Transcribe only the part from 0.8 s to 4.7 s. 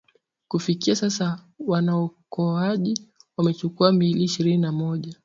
sasa waokoaji wamechukua miili ishirini